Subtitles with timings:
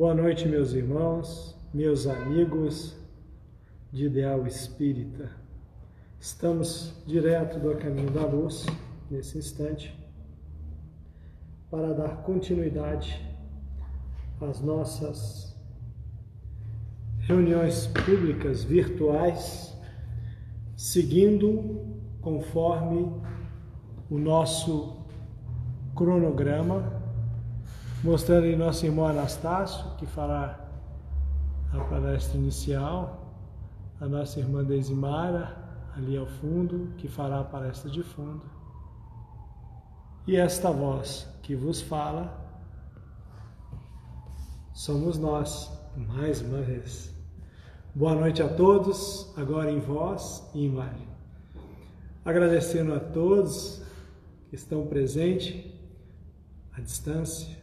[0.00, 2.96] Boa noite, meus irmãos, meus amigos
[3.92, 5.30] de Ideal Espírita.
[6.18, 8.64] Estamos direto do caminho da luz
[9.10, 9.94] nesse instante
[11.70, 13.22] para dar continuidade
[14.40, 15.54] às nossas
[17.18, 19.78] reuniões públicas virtuais,
[20.74, 23.02] seguindo conforme
[24.08, 25.04] o nosso
[25.94, 26.99] cronograma
[28.02, 30.58] mostrando aí nosso irmão Anastácio, que fará
[31.72, 33.34] a palestra inicial,
[34.00, 35.56] a nossa irmã Deisimara,
[35.94, 38.42] ali ao fundo, que fará a palestra de fundo,
[40.26, 42.38] e esta voz que vos fala,
[44.72, 47.14] somos nós, mais uma vez.
[47.94, 51.08] Boa noite a todos, agora em voz e em imagem.
[52.24, 53.82] Agradecendo a todos
[54.48, 55.70] que estão presentes
[56.72, 57.59] à distância,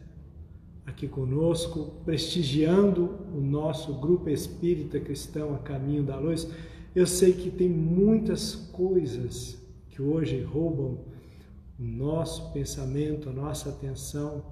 [0.88, 6.48] aqui conosco, prestigiando o nosso grupo espírita cristão a caminho da luz.
[6.94, 11.04] Eu sei que tem muitas coisas que hoje roubam
[11.78, 14.42] o nosso pensamento, a nossa atenção,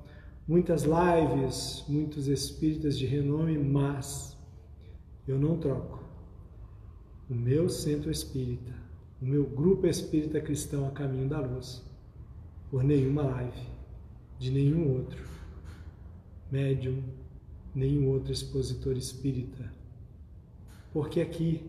[0.46, 4.36] muitas lives, muitos espíritas de renome, mas
[5.26, 6.04] eu não troco.
[7.28, 8.72] O meu centro espírita,
[9.20, 11.82] o meu grupo espírita cristão a caminho da luz,
[12.70, 13.66] por nenhuma live
[14.38, 15.35] de nenhum outro
[16.50, 17.02] médium,
[17.74, 19.70] nenhum outro expositor espírita.
[20.92, 21.68] Porque aqui,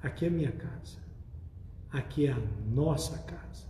[0.00, 0.98] aqui é minha casa,
[1.90, 3.66] aqui é a nossa casa,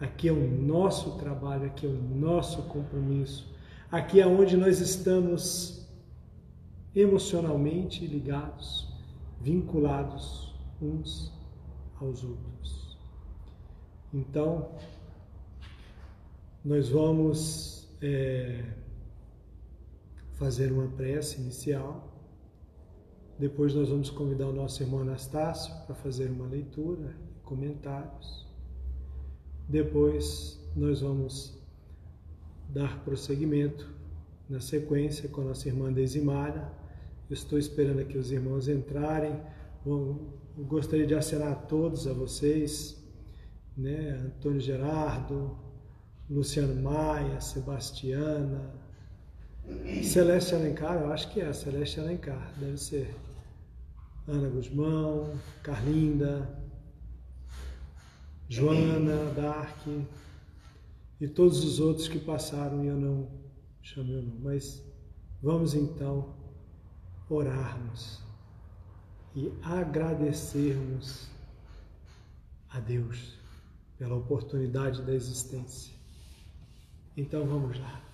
[0.00, 3.54] aqui é o nosso trabalho, aqui é o nosso compromisso,
[3.90, 5.88] aqui é onde nós estamos
[6.94, 8.92] emocionalmente ligados,
[9.40, 11.32] vinculados uns
[12.00, 12.98] aos outros.
[14.12, 14.72] Então,
[16.64, 18.64] nós vamos é,
[20.34, 22.12] fazer uma prece inicial.
[23.38, 28.46] Depois nós vamos convidar o nosso irmão Anastácio para fazer uma leitura e comentários.
[29.68, 31.58] Depois nós vamos
[32.68, 33.92] dar prosseguimento
[34.48, 36.72] na sequência com a nossa irmã Desimara.
[37.30, 39.40] estou esperando aqui os irmãos entrarem.
[39.84, 43.02] Bom, gostaria de acenar a todos, a vocês,
[43.76, 44.10] né?
[44.26, 45.56] Antônio Gerardo,
[46.28, 48.83] Luciano Maia, Sebastiana,
[50.02, 53.14] Celeste Alencar, eu acho que é Celeste Alencar, deve ser.
[54.26, 56.48] Ana Guzmão, Carlinda,
[58.48, 59.86] Joana, Dark
[61.20, 63.28] e todos os outros que passaram e eu não
[63.82, 64.40] chamei o nome.
[64.42, 64.82] Mas
[65.42, 66.34] vamos então
[67.28, 68.22] orarmos
[69.34, 71.28] e agradecermos
[72.70, 73.38] a Deus
[73.98, 75.94] pela oportunidade da existência.
[77.16, 78.13] Então vamos lá.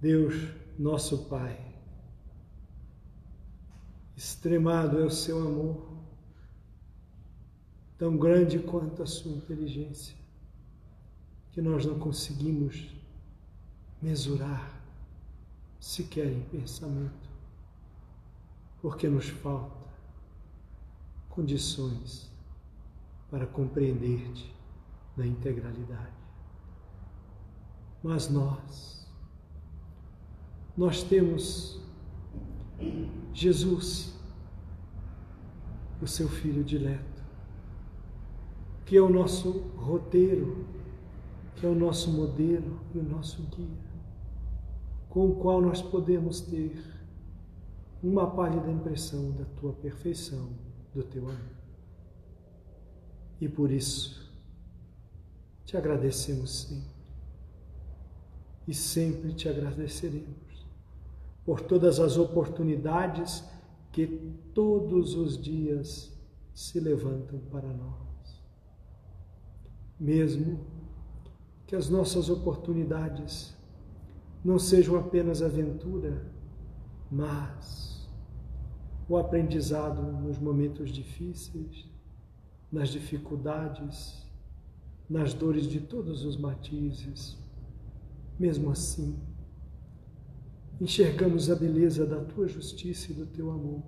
[0.00, 0.34] Deus,
[0.78, 1.58] nosso Pai,
[4.16, 5.88] extremado é o seu amor,
[7.96, 10.16] tão grande quanto a sua inteligência,
[11.50, 12.94] que nós não conseguimos
[14.00, 14.80] mesurar
[15.80, 17.28] sequer em pensamento,
[18.80, 19.88] porque nos falta
[21.28, 22.30] condições
[23.30, 24.54] para compreender-te
[25.16, 26.16] na integralidade.
[28.02, 28.97] Mas nós,
[30.78, 31.82] nós temos
[33.34, 34.14] Jesus,
[36.00, 37.24] o seu Filho dileto,
[38.86, 40.64] que é o nosso roteiro,
[41.56, 43.90] que é o nosso modelo e o nosso guia,
[45.08, 46.80] com o qual nós podemos ter
[48.00, 50.52] uma pálida impressão da tua perfeição,
[50.94, 51.58] do teu amor.
[53.40, 54.32] E por isso,
[55.64, 56.98] te agradecemos sempre.
[58.68, 60.47] E sempre te agradeceremos
[61.48, 63.42] por todas as oportunidades
[63.90, 64.06] que
[64.52, 66.14] todos os dias
[66.52, 68.42] se levantam para nós.
[69.98, 70.60] Mesmo
[71.66, 73.56] que as nossas oportunidades
[74.44, 76.30] não sejam apenas aventura,
[77.10, 78.06] mas
[79.08, 81.88] o aprendizado nos momentos difíceis,
[82.70, 84.22] nas dificuldades,
[85.08, 87.38] nas dores de todos os matizes.
[88.38, 89.18] Mesmo assim,
[90.80, 93.82] enxergamos a beleza da tua justiça e do teu amor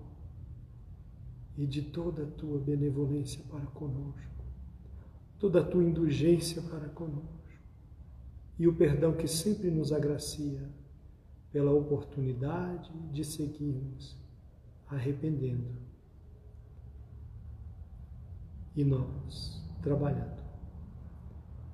[1.57, 4.45] e de toda a tua benevolência para conosco,
[5.39, 7.41] toda a tua indulgência para conosco
[8.59, 10.69] e o perdão que sempre nos agracia
[11.53, 14.17] pela oportunidade de seguirmos
[14.87, 15.81] arrependendo.
[18.75, 20.43] E nós trabalhando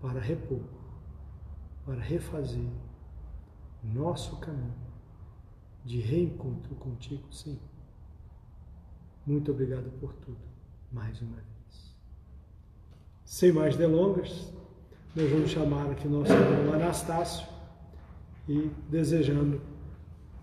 [0.00, 0.62] para repor
[1.84, 2.68] para refazer
[3.82, 4.85] nosso caminho
[5.86, 7.58] de reencontro contigo, sim.
[9.24, 10.38] Muito obrigado por tudo,
[10.92, 11.96] mais uma vez.
[13.24, 14.52] Sem mais delongas,
[15.14, 17.46] nós vamos chamar aqui nosso irmão Anastácio
[18.48, 19.60] e desejando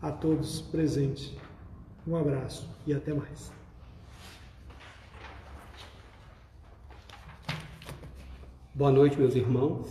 [0.02, 1.36] a todos presentes
[2.08, 3.52] um abraço e até mais.
[8.74, 9.90] Boa noite, meus irmãos.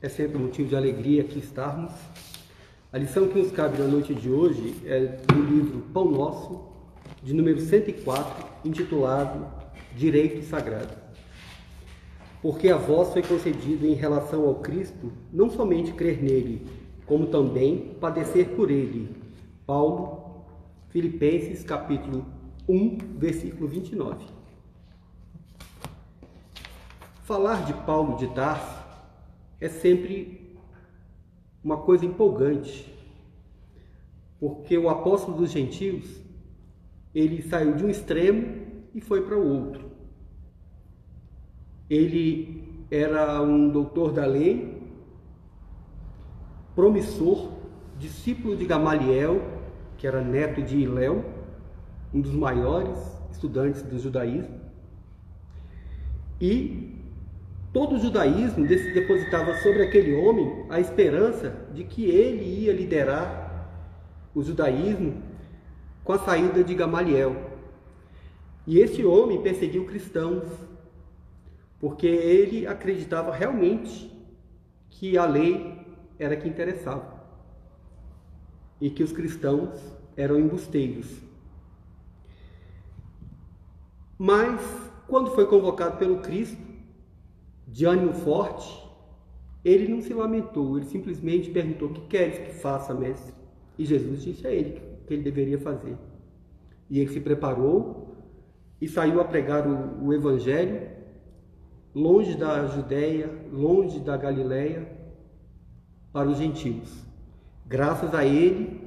[0.00, 1.92] É sempre um motivo de alegria aqui estarmos.
[2.92, 6.60] A lição que nos cabe na noite de hoje é do livro Pão Nosso,
[7.22, 9.46] de número 104, intitulado
[9.96, 10.92] Direito Sagrado.
[12.42, 16.66] Porque a vós foi concedido em relação ao Cristo não somente crer nele,
[17.06, 19.08] como também padecer por ele.
[19.64, 20.44] Paulo,
[20.90, 22.26] Filipenses capítulo
[22.68, 24.26] 1, versículo 29.
[27.22, 28.84] Falar de Paulo de Tarso
[29.58, 30.41] é sempre
[31.62, 32.92] uma coisa empolgante,
[34.40, 36.20] porque o apóstolo dos gentios,
[37.14, 39.90] ele saiu de um extremo e foi para o outro.
[41.88, 44.82] Ele era um doutor da lei,
[46.74, 47.50] promissor,
[47.98, 49.40] discípulo de Gamaliel,
[49.96, 51.24] que era neto de Iléu,
[52.12, 52.98] um dos maiores
[53.30, 54.60] estudantes do judaísmo,
[56.40, 57.01] e
[57.72, 63.42] todo o judaísmo depositava sobre aquele homem a esperança de que ele ia liderar
[64.34, 65.22] o judaísmo
[66.04, 67.50] com a saída de Gamaliel.
[68.66, 70.44] E esse homem perseguiu cristãos,
[71.80, 74.10] porque ele acreditava realmente
[74.90, 75.80] que a lei
[76.18, 77.22] era que interessava
[78.80, 79.80] e que os cristãos
[80.16, 81.08] eram embusteiros.
[84.18, 84.60] Mas,
[85.08, 86.71] quando foi convocado pelo Cristo,
[87.72, 88.86] de ânimo forte,
[89.64, 93.32] ele não se lamentou, ele simplesmente perguntou: O que queres que faça, mestre?
[93.78, 95.96] E Jesus disse a ele que ele deveria fazer.
[96.90, 98.14] E ele se preparou
[98.78, 100.86] e saiu a pregar o, o Evangelho,
[101.94, 104.86] longe da Judéia, longe da Galiléia,
[106.12, 107.06] para os gentios.
[107.66, 108.82] Graças a ele,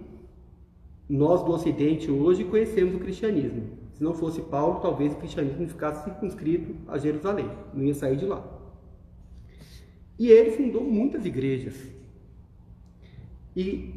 [1.10, 3.64] nós do Ocidente hoje conhecemos o cristianismo.
[3.94, 8.26] Se não fosse Paulo, talvez o cristianismo ficasse circunscrito a Jerusalém, não ia sair de
[8.26, 8.55] lá.
[10.18, 11.76] E ele fundou muitas igrejas.
[13.56, 13.94] E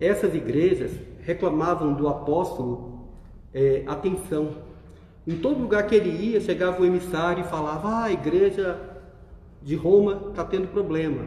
[0.00, 3.08] essas igrejas reclamavam do apóstolo
[3.52, 4.64] é, atenção.
[5.26, 8.78] Em todo lugar que ele ia, chegava o emissário e falava: ah, a igreja
[9.62, 11.24] de Roma está tendo problema.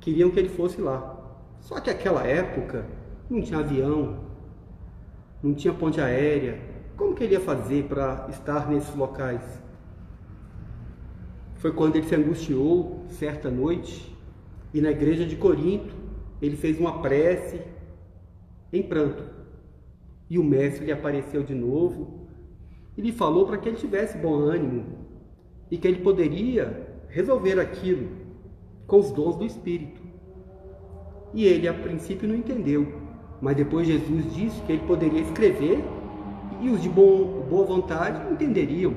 [0.00, 1.16] Queriam que ele fosse lá.
[1.60, 2.86] Só que aquela época
[3.28, 4.20] não tinha avião,
[5.42, 6.60] não tinha ponte aérea.
[6.96, 9.42] Como que ele ia fazer para estar nesses locais?
[11.66, 14.16] Foi quando ele se angustiou certa noite
[14.72, 15.96] e na igreja de Corinto
[16.40, 17.60] ele fez uma prece
[18.72, 19.24] em pranto.
[20.30, 22.28] E o mestre lhe apareceu de novo
[22.96, 24.84] e lhe falou para que ele tivesse bom ânimo
[25.68, 28.10] e que ele poderia resolver aquilo
[28.86, 30.00] com os dons do Espírito.
[31.34, 32.86] E ele a princípio não entendeu,
[33.42, 35.82] mas depois Jesus disse que ele poderia escrever
[36.60, 38.94] e os de bom, boa vontade entenderiam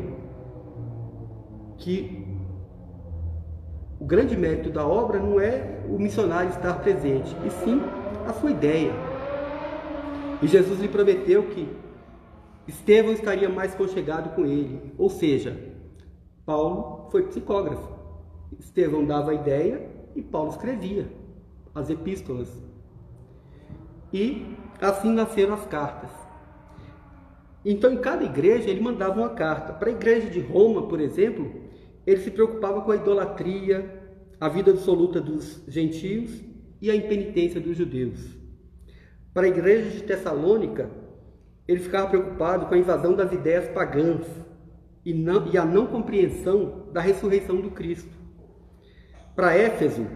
[1.80, 2.28] que
[4.00, 7.82] o grande mérito da obra não é o missionário estar presente, e sim
[8.27, 8.91] a sua ideia.
[10.41, 11.68] E Jesus lhe prometeu que
[12.68, 15.58] Estevão estaria mais conchegado com ele, ou seja,
[16.46, 18.00] Paulo foi psicógrafo.
[18.58, 21.08] Estevão dava a ideia e Paulo escrevia
[21.75, 22.50] as epístolas.
[24.13, 26.10] E assim nasceram as cartas.
[27.63, 29.74] Então, em cada igreja, ele mandava uma carta.
[29.74, 31.68] Para a igreja de Roma, por exemplo,
[32.10, 33.88] ele se preocupava com a idolatria,
[34.39, 36.42] a vida absoluta dos gentios
[36.82, 38.36] e a impenitência dos judeus.
[39.32, 40.89] Para a igreja de Tessalônica,
[41.68, 44.25] ele ficava preocupado com a invasão das ideias pagãs
[45.06, 48.18] e, não, e a não compreensão da ressurreição do Cristo.
[49.36, 50.08] Para Éfeso,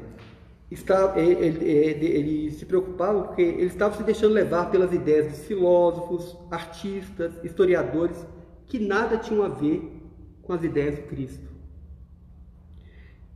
[0.72, 5.46] está, ele, ele, ele, se preocupava porque ele estava se deixando levar pelas ideias dos
[5.46, 8.26] filósofos, artistas, historiadores,
[8.66, 10.02] que nada tinham a ver
[10.42, 11.52] com as ideias do Cristo.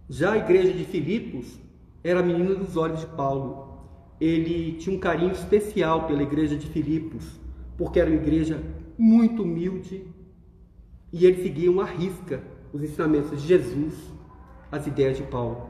[0.10, 1.60] Já a igreja de Filipos
[2.04, 3.68] era a menina dos olhos de Paulo.
[4.20, 7.40] Ele tinha um carinho especial pela igreja de Filipos,
[7.78, 8.64] porque era uma igreja
[8.98, 10.08] muito humilde
[11.12, 13.94] e eles seguiam à risca os ensinamentos de Jesus,
[14.72, 15.70] as ideias de Paulo.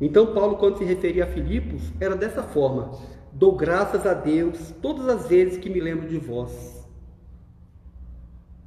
[0.00, 2.90] Então, Paulo, quando se referia a Filipos, era dessa forma:
[3.32, 6.88] dou graças a Deus todas as vezes que me lembro de vós,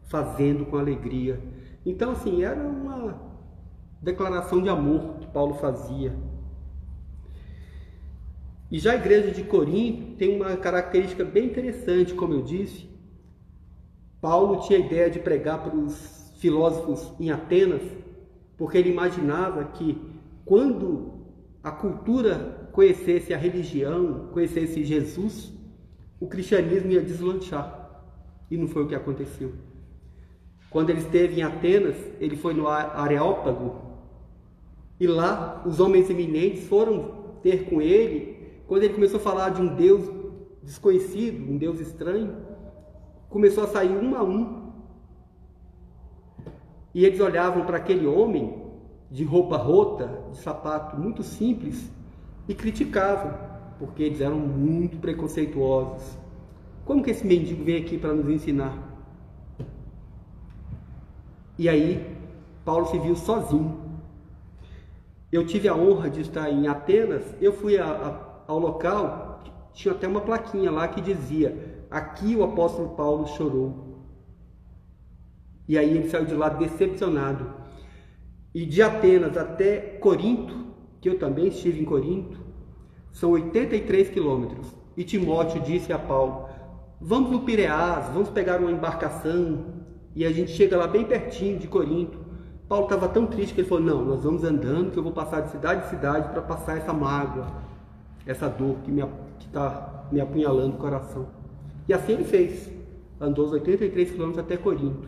[0.04, 1.42] fazendo com alegria.
[1.86, 3.35] Então, assim, era uma,
[4.02, 6.16] declaração de amor que Paulo fazia.
[8.72, 12.90] E já a igreja de Corinto tem uma característica bem interessante, como eu disse.
[14.20, 17.84] Paulo tinha a ideia de pregar para os filósofos em Atenas,
[18.58, 20.02] porque ele imaginava que
[20.44, 21.14] quando
[21.64, 25.54] a cultura conhecesse a religião, conhecesse Jesus,
[26.20, 28.04] o cristianismo ia deslanchar.
[28.50, 29.54] E não foi o que aconteceu.
[30.70, 33.85] Quando ele esteve em Atenas, ele foi no Areópago,
[35.00, 38.62] e lá os homens eminentes foram ter com ele.
[38.68, 40.10] Quando ele começou a falar de um Deus
[40.64, 42.36] desconhecido, um Deus estranho,
[43.30, 44.72] começou a sair um a um.
[46.94, 48.64] E eles olhavam para aquele homem
[49.12, 51.92] de roupa rota, de sapato muito simples,
[52.48, 53.38] e criticavam,
[53.78, 56.18] porque eles eram muito preconceituosos.
[56.86, 58.78] Como que esse mendigo vem aqui para nos ensinar?
[61.58, 62.16] E aí,
[62.64, 63.85] Paulo se viu sozinho.
[65.36, 69.94] Eu tive a honra de estar em Atenas, eu fui a, a, ao local, tinha
[69.94, 74.00] até uma plaquinha lá que dizia: Aqui o apóstolo Paulo chorou.
[75.68, 77.54] E aí ele saiu de lá decepcionado.
[78.54, 80.68] E de Atenas até Corinto,
[81.02, 82.40] que eu também estive em Corinto,
[83.12, 84.74] são 83 quilômetros.
[84.96, 86.48] E Timóteo disse a Paulo:
[87.02, 89.84] Vamos no Pireás, vamos pegar uma embarcação.
[90.16, 92.25] E a gente chega lá bem pertinho de Corinto.
[92.68, 95.42] Paulo estava tão triste que ele falou: Não, nós vamos andando, que eu vou passar
[95.42, 97.48] de cidade em cidade para passar essa mágoa,
[98.26, 98.92] essa dor que
[99.46, 101.28] está me apunhalando o coração.
[101.88, 102.74] E assim ele fez.
[103.20, 105.08] Andou os 83 quilômetros até Corinto.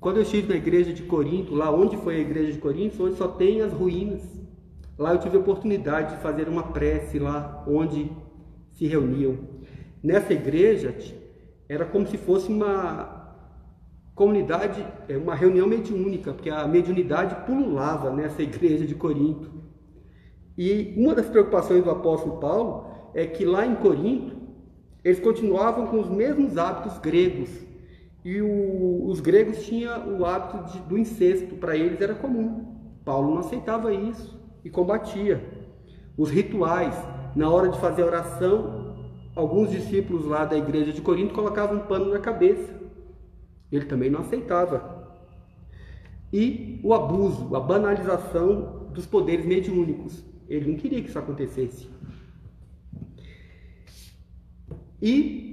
[0.00, 3.16] Quando eu estive na igreja de Corinto, lá onde foi a igreja de Corinto, onde
[3.16, 4.22] só tem as ruínas,
[4.98, 8.10] lá eu tive a oportunidade de fazer uma prece lá onde
[8.72, 9.38] se reuniam.
[10.02, 10.96] Nessa igreja
[11.68, 13.19] era como se fosse uma
[14.20, 19.50] comunidade, é, uma reunião mediúnica, porque a mediunidade pululava nessa igreja de Corinto.
[20.58, 22.84] E uma das preocupações do apóstolo Paulo
[23.14, 24.36] é que lá em Corinto
[25.02, 27.48] eles continuavam com os mesmos hábitos gregos,
[28.22, 32.76] e o, os gregos tinham o hábito de, do incesto, para eles era comum.
[33.02, 35.42] Paulo não aceitava isso e combatia.
[36.14, 36.94] Os rituais,
[37.34, 38.96] na hora de fazer oração,
[39.34, 42.79] alguns discípulos lá da igreja de Corinto colocavam um pano na cabeça.
[43.70, 45.00] Ele também não aceitava.
[46.32, 50.24] E o abuso, a banalização dos poderes mediúnicos.
[50.48, 51.88] Ele não queria que isso acontecesse.
[55.00, 55.50] E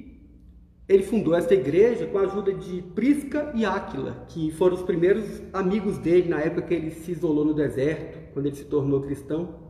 [0.87, 5.41] ele fundou esta igreja com a ajuda de Prisca e Áquila, que foram os primeiros
[5.53, 9.67] amigos dele na época que ele se isolou no deserto, quando ele se tornou cristão.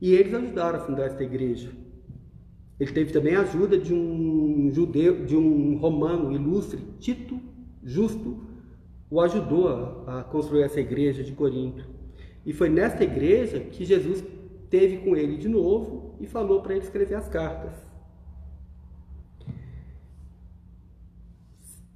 [0.00, 1.70] E eles ajudaram a fundar esta igreja.
[2.78, 7.40] Ele teve também a ajuda de um judeu, de um romano ilustre, Tito
[7.84, 8.42] Justo,
[9.10, 9.68] o ajudou
[10.06, 11.84] a, a construir essa igreja de Corinto.
[12.44, 14.24] E foi nesta igreja que Jesus
[14.70, 17.74] teve com ele de novo e falou para ele escrever as cartas.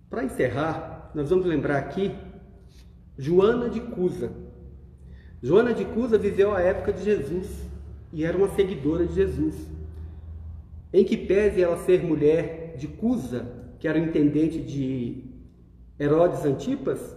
[0.08, 2.14] Para encerrar, nós vamos lembrar aqui
[3.16, 4.30] Joana de Cusa.
[5.42, 7.66] Joana de Cusa viveu a época de Jesus
[8.12, 9.54] e era uma seguidora de Jesus.
[10.92, 13.46] Em que pese ela ser mulher de Cusa,
[13.78, 15.27] que era o intendente de
[15.98, 17.16] Herodes Antipas,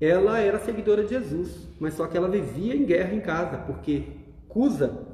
[0.00, 4.04] ela era seguidora de Jesus, mas só que ela vivia em guerra em casa, porque
[4.48, 5.06] Cusa,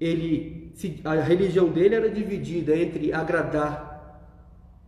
[0.00, 0.72] ele,
[1.04, 3.88] a religião dele era dividida entre agradar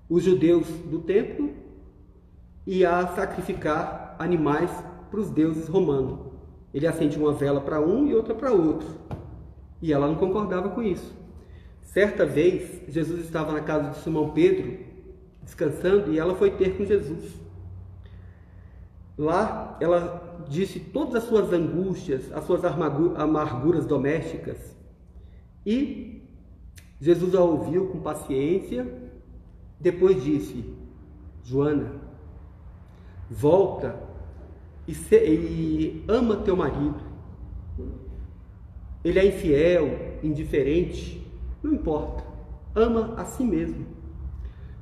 [0.08, 1.50] os judeus do templo
[2.66, 4.70] e a sacrificar animais
[5.10, 6.20] para os deuses romanos.
[6.72, 8.88] Ele acende uma vela para um e outra para outro.
[9.82, 11.12] E ela não concordava com isso.
[11.82, 14.78] Certa vez, Jesus estava na casa de Simão Pedro,
[15.50, 17.34] descansando, e ela foi ter com Jesus.
[19.18, 24.76] Lá, ela disse todas as suas angústias, as suas amarguras domésticas.
[25.66, 26.22] E
[27.00, 28.86] Jesus a ouviu com paciência
[29.78, 30.64] depois disse:
[31.44, 31.92] Joana,
[33.28, 33.98] volta
[34.86, 37.10] e, se, e ama teu marido.
[39.02, 41.26] Ele é infiel, indiferente,
[41.62, 42.24] não importa.
[42.74, 43.99] Ama a si mesmo.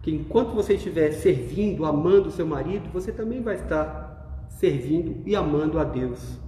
[0.03, 5.35] Que enquanto você estiver servindo, amando o seu marido, você também vai estar servindo e
[5.35, 6.39] amando a Deus.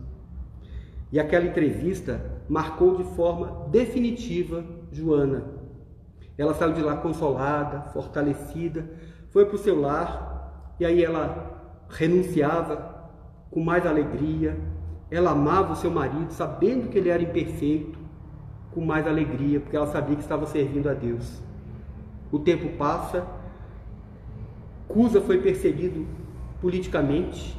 [1.13, 5.61] E aquela entrevista marcou de forma definitiva Joana
[6.41, 8.89] ela saiu de lá consolada, fortalecida,
[9.29, 13.11] foi para o seu lar e aí ela renunciava
[13.51, 14.59] com mais alegria.
[15.11, 17.99] Ela amava o seu marido, sabendo que ele era imperfeito,
[18.71, 21.43] com mais alegria, porque ela sabia que estava servindo a Deus.
[22.33, 23.27] O tempo passa,
[24.93, 26.07] Cusa foi perseguido
[26.61, 27.57] politicamente,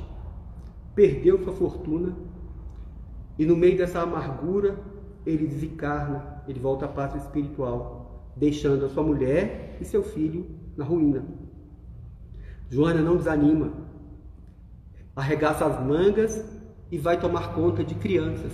[0.93, 2.13] perdeu sua fortuna
[3.39, 4.77] e no meio dessa amargura
[5.25, 10.45] ele desencarna, ele volta à pátria espiritual, deixando a sua mulher e seu filho
[10.75, 11.23] na ruína.
[12.69, 13.71] Joana não desanima,
[15.15, 16.45] arregaça as mangas
[16.91, 18.51] e vai tomar conta de crianças.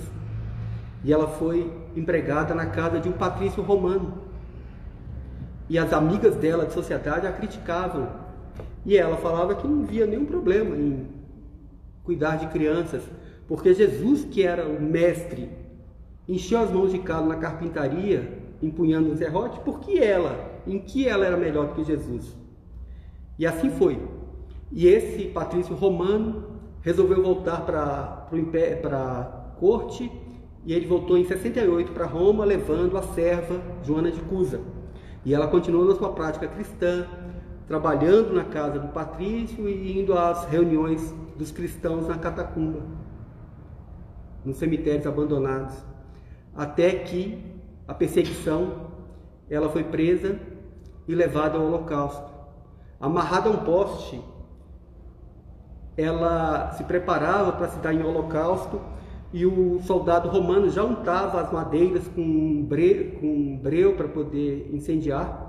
[1.04, 4.26] E ela foi empregada na casa de um patrício romano.
[5.70, 8.27] E as amigas dela de sociedade a criticavam.
[8.86, 11.08] E ela falava que não via nenhum problema em
[12.04, 13.04] cuidar de crianças,
[13.48, 15.50] porque Jesus, que era o mestre,
[16.28, 21.26] encheu as mãos de calo na carpintaria, empunhando um serrote, porque ela, em que ela
[21.26, 22.36] era melhor do que Jesus?
[23.38, 24.00] E assim foi.
[24.72, 29.24] E esse patrício romano resolveu voltar para a
[29.60, 30.12] corte
[30.66, 34.60] e ele voltou em 68 para Roma, levando a serva Joana de Cusa.
[35.24, 37.08] E ela continuou na sua prática cristã,
[37.68, 42.82] trabalhando na casa do patrício e indo às reuniões dos cristãos na catacumba,
[44.46, 45.76] nos cemitérios abandonados,
[46.56, 47.44] até que
[47.88, 48.88] a perseguição
[49.50, 50.40] ela foi presa
[51.08, 52.32] e levada ao holocausto.
[53.00, 54.20] Amarrada a um poste,
[55.96, 58.80] ela se preparava para se dar em holocausto
[59.34, 65.47] e o soldado romano já untava as madeiras com breu, com breu para poder incendiar.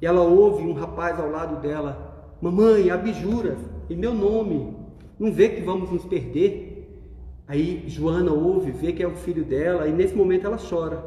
[0.00, 3.58] E ela ouve um rapaz ao lado dela: Mamãe, abjuras,
[3.90, 4.76] em meu nome,
[5.18, 6.68] não vê que vamos nos perder?
[7.46, 11.02] Aí Joana ouve, vê que é o filho dela, e nesse momento ela chora.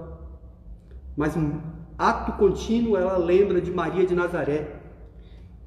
[1.15, 1.59] Mas um
[1.97, 4.81] ato contínuo ela lembra de Maria de Nazaré,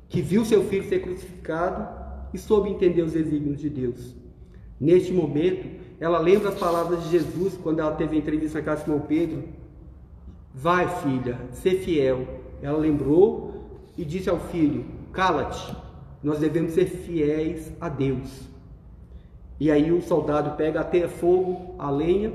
[0.09, 1.88] que viu seu filho ser crucificado
[2.33, 4.16] e soube entender os desígnios de Deus.
[4.81, 5.66] Neste momento,
[6.00, 9.00] ela lembra as palavras de Jesus quando ela teve a entrevista na casa de Simão
[9.00, 9.45] Pedro.
[10.52, 12.26] Vai, filha, ser fiel.
[12.64, 13.52] Ela lembrou
[13.94, 15.76] e disse ao filho: Cala-te,
[16.23, 18.49] nós devemos ser fiéis a Deus.
[19.61, 22.33] E aí o soldado pega até fogo, a lenha,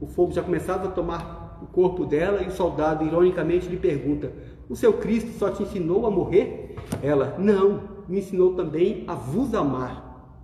[0.00, 4.32] o fogo já começava a tomar o corpo dela e o soldado ironicamente lhe pergunta:
[4.68, 6.76] O seu Cristo só te ensinou a morrer?
[7.02, 10.38] Ela: Não, me ensinou também a vos amar.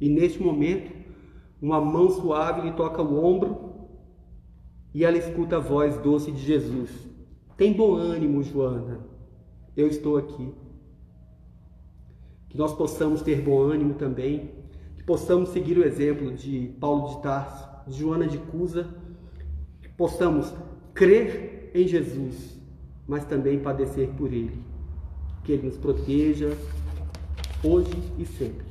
[0.00, 0.92] E neste momento,
[1.60, 3.72] uma mão suave lhe toca o ombro
[4.94, 7.07] e ela escuta a voz doce de Jesus:
[7.58, 9.00] Tem bom ânimo, Joana,
[9.76, 10.54] eu estou aqui.
[12.48, 14.52] Que nós possamos ter bom ânimo também,
[14.96, 18.88] que possamos seguir o exemplo de Paulo de Tarso, de Joana de Cusa,
[19.82, 20.54] que possamos
[20.94, 22.56] crer em Jesus,
[23.08, 24.62] mas também padecer por Ele.
[25.42, 26.56] Que Ele nos proteja
[27.64, 28.67] hoje e sempre.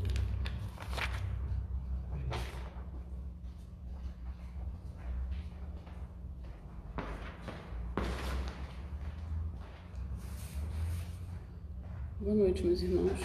[12.27, 13.17] Boa noite, meus irmãos.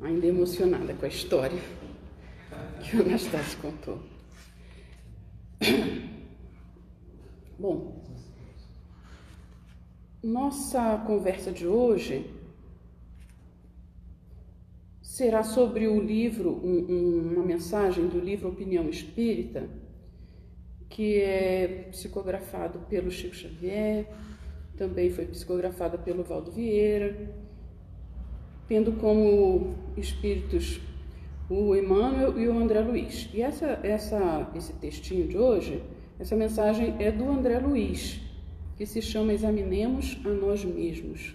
[0.00, 1.60] Ainda emocionada com a história
[2.80, 3.98] que o Anastácio contou.
[7.58, 8.04] Bom,
[10.22, 12.32] nossa conversa de hoje
[15.02, 19.68] será sobre o livro, um, um, uma mensagem do livro Opinião Espírita
[20.90, 24.06] que é psicografado pelo Chico Xavier,
[24.76, 27.32] também foi psicografada pelo Valdo Vieira,
[28.66, 30.80] tendo como espíritos
[31.48, 33.30] o Emmanuel e o André Luiz.
[33.32, 35.82] E essa, essa, esse textinho de hoje,
[36.18, 38.20] essa mensagem é do André Luiz,
[38.76, 41.34] que se chama Examinemos a Nós Mesmos.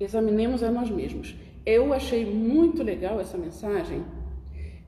[0.00, 1.36] Examinemos a nós mesmos.
[1.64, 4.04] Eu achei muito legal essa mensagem,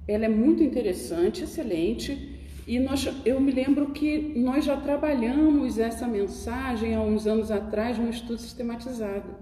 [0.06, 2.35] ela é muito interessante, excelente
[2.66, 7.96] e nós, eu me lembro que nós já trabalhamos essa mensagem há uns anos atrás
[7.96, 9.36] num estudo sistematizado.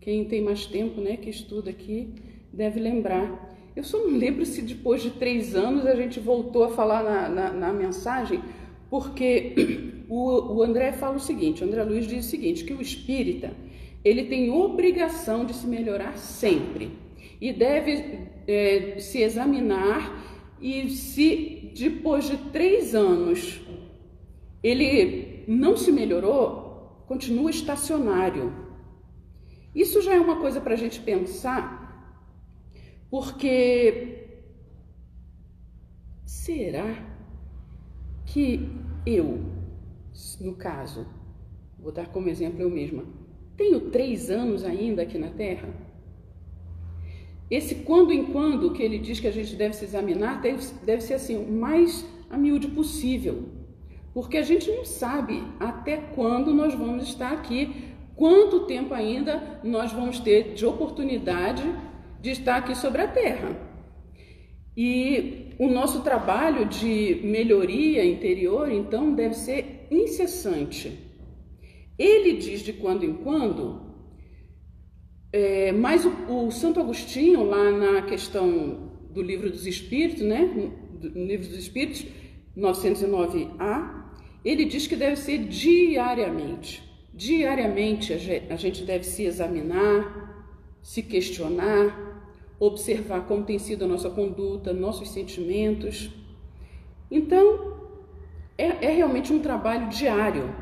[0.00, 2.14] Quem tem mais tempo, né, que estuda aqui,
[2.52, 3.52] deve lembrar.
[3.74, 7.28] Eu só não lembro se depois de três anos a gente voltou a falar na,
[7.28, 8.40] na, na mensagem,
[8.88, 9.54] porque
[10.08, 13.52] o, o André fala o seguinte, o André Luiz diz o seguinte, que o espírita,
[14.04, 16.92] ele tem obrigação de se melhorar sempre
[17.40, 20.24] e deve é, se examinar
[20.60, 23.60] e se depois de três anos
[24.62, 28.52] ele não se melhorou, continua estacionário.
[29.74, 32.26] Isso já é uma coisa para a gente pensar,
[33.10, 34.26] porque
[36.24, 37.06] será
[38.24, 38.68] que
[39.04, 39.44] eu,
[40.40, 41.06] no caso,
[41.78, 43.04] vou dar como exemplo eu mesma,
[43.56, 45.68] tenho três anos ainda aqui na Terra?
[47.50, 51.02] Esse quando em quando que ele diz que a gente deve se examinar deve, deve
[51.02, 53.44] ser assim, o mais a miúde possível.
[54.12, 59.92] Porque a gente não sabe até quando nós vamos estar aqui quanto tempo ainda nós
[59.92, 61.62] vamos ter de oportunidade
[62.20, 63.56] de estar aqui sobre a Terra.
[64.76, 70.98] E o nosso trabalho de melhoria interior, então, deve ser incessante.
[71.98, 73.85] Ele diz de quando em quando,
[75.36, 80.72] é, mas o, o, Santo Agostinho, lá na questão do Livro dos Espíritos, né,
[81.14, 82.06] no Livro dos Espíritos,
[82.56, 84.04] 909a,
[84.42, 86.82] ele diz que deve ser diariamente.
[87.12, 90.48] Diariamente a gente deve se examinar,
[90.80, 96.10] se questionar, observar como tem sido a nossa conduta, nossos sentimentos.
[97.10, 97.76] Então,
[98.56, 100.54] é, é realmente um trabalho diário,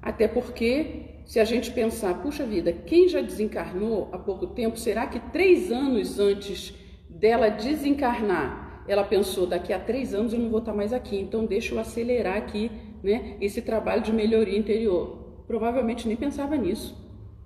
[0.00, 5.06] até porque se a gente pensar, puxa vida, quem já desencarnou há pouco tempo, será
[5.06, 6.74] que três anos antes
[7.08, 11.46] dela desencarnar, ela pensou, daqui a três anos eu não vou estar mais aqui, então
[11.46, 12.70] deixa eu acelerar aqui
[13.02, 15.44] né, esse trabalho de melhoria interior.
[15.46, 16.94] Provavelmente nem pensava nisso,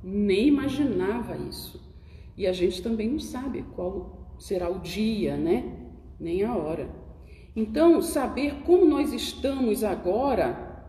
[0.02, 1.80] nem imaginava isso.
[2.36, 5.76] E a gente também não sabe qual será o dia, né?
[6.18, 6.88] Nem a hora.
[7.54, 10.86] Então, saber como nós estamos agora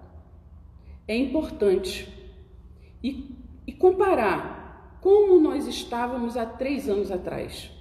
[1.07, 2.18] é importante.
[3.03, 3.35] E,
[3.65, 7.71] e comparar como nós estávamos há três anos atrás.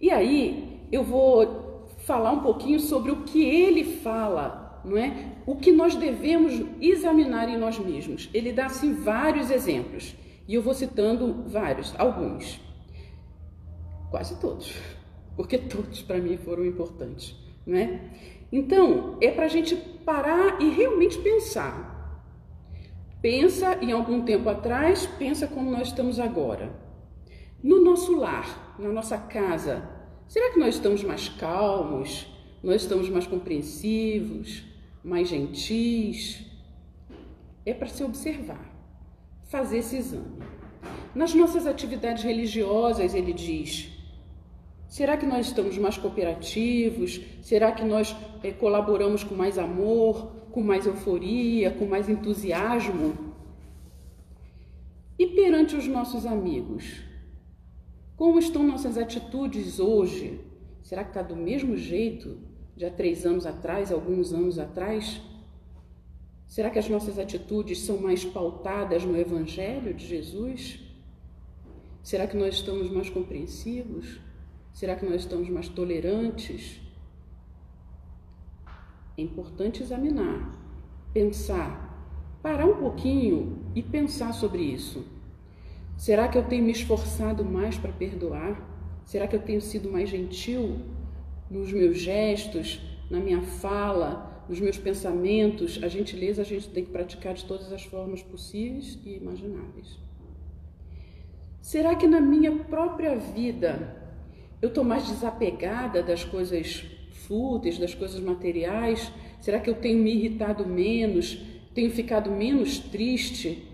[0.00, 5.32] E aí, eu vou falar um pouquinho sobre o que ele fala, não é?
[5.46, 8.30] O que nós devemos examinar em nós mesmos.
[8.32, 10.14] Ele dá assim vários exemplos.
[10.48, 12.60] E eu vou citando vários, alguns.
[14.10, 14.74] Quase todos,
[15.36, 18.10] porque todos para mim foram importantes, né?
[18.50, 21.99] Então, é para a gente parar e realmente pensar.
[23.22, 26.72] Pensa em algum tempo atrás, pensa como nós estamos agora.
[27.62, 29.86] No nosso lar, na nossa casa,
[30.26, 32.26] será que nós estamos mais calmos?
[32.62, 34.64] Nós estamos mais compreensivos,
[35.04, 36.46] mais gentis?
[37.66, 38.72] É para se observar,
[39.48, 40.42] fazer esse exame.
[41.14, 43.90] Nas nossas atividades religiosas, ele diz:
[44.88, 47.20] Será que nós estamos mais cooperativos?
[47.42, 53.14] Será que nós é, colaboramos com mais amor, com mais euforia, com mais entusiasmo?
[55.18, 57.02] E perante os nossos amigos?
[58.16, 60.40] Como estão nossas atitudes hoje?
[60.82, 62.38] Será que está do mesmo jeito
[62.76, 65.20] de há três anos atrás, alguns anos atrás?
[66.46, 70.80] Será que as nossas atitudes são mais pautadas no Evangelho de Jesus?
[72.02, 74.18] Será que nós estamos mais compreensivos?
[74.72, 76.80] Será que nós estamos mais tolerantes?
[79.20, 80.50] É importante examinar,
[81.12, 85.04] pensar, parar um pouquinho e pensar sobre isso.
[85.94, 88.58] Será que eu tenho me esforçado mais para perdoar?
[89.04, 90.78] Será que eu tenho sido mais gentil
[91.50, 92.80] nos meus gestos,
[93.10, 95.78] na minha fala, nos meus pensamentos?
[95.82, 99.98] A gentileza a gente tem que praticar de todas as formas possíveis e imagináveis.
[101.60, 104.02] Será que na minha própria vida
[104.62, 106.99] eu estou mais desapegada das coisas
[107.30, 109.12] fúteis, das coisas materiais?
[109.40, 111.40] Será que eu tenho me irritado menos?
[111.72, 113.68] Tenho ficado menos triste?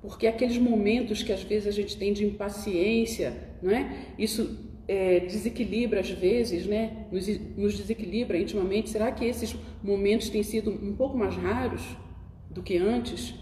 [0.00, 4.06] Porque aqueles momentos que às vezes a gente tem de impaciência, não é?
[4.18, 7.06] Isso é, desequilibra às vezes, né?
[7.12, 8.88] Nos, nos desequilibra intimamente.
[8.88, 11.82] Será que esses momentos têm sido um pouco mais raros
[12.50, 13.34] do que antes?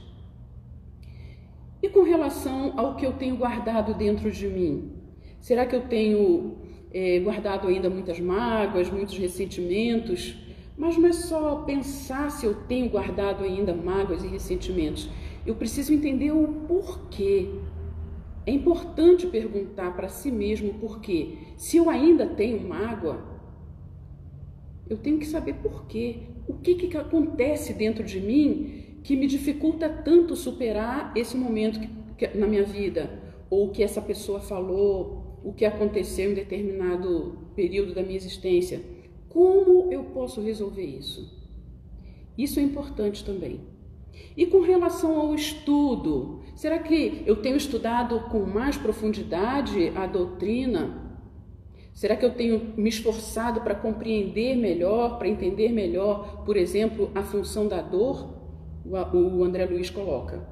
[1.81, 4.93] E com relação ao que eu tenho guardado dentro de mim?
[5.41, 6.59] Será que eu tenho
[6.93, 10.37] é, guardado ainda muitas mágoas, muitos ressentimentos,
[10.77, 15.09] mas não é só pensar se eu tenho guardado ainda mágoas e ressentimentos.
[15.47, 17.51] Eu preciso entender o porquê.
[18.47, 21.37] É importante perguntar para si mesmo o porquê.
[21.57, 23.23] Se eu ainda tenho mágoa,
[24.89, 26.21] eu tenho que saber porquê.
[26.49, 31.89] O que, que acontece dentro de mim que me dificulta tanto superar esse momento que,
[32.27, 33.11] que, na minha vida?
[33.49, 38.81] Ou que essa pessoa falou, o que aconteceu em determinado período da minha existência.
[39.29, 41.39] Como eu posso resolver isso?
[42.37, 43.61] Isso é importante também.
[44.37, 51.11] E com relação ao estudo, será que eu tenho estudado com mais profundidade a doutrina?
[51.93, 57.23] Será que eu tenho me esforçado para compreender melhor, para entender melhor, por exemplo, a
[57.23, 58.39] função da dor?
[59.13, 60.49] O André Luiz coloca.